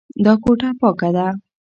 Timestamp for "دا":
0.25-0.33